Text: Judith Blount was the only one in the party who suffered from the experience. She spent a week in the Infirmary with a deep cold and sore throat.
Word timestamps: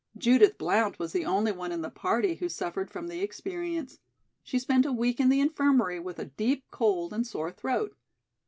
Judith 0.17 0.57
Blount 0.57 0.97
was 0.97 1.13
the 1.13 1.25
only 1.25 1.51
one 1.51 1.71
in 1.71 1.83
the 1.83 1.89
party 1.91 2.33
who 2.33 2.49
suffered 2.49 2.89
from 2.89 3.07
the 3.07 3.21
experience. 3.21 3.99
She 4.41 4.57
spent 4.57 4.87
a 4.87 4.91
week 4.91 5.19
in 5.19 5.29
the 5.29 5.41
Infirmary 5.41 5.99
with 5.99 6.17
a 6.17 6.25
deep 6.25 6.63
cold 6.71 7.13
and 7.13 7.27
sore 7.27 7.51
throat. 7.51 7.95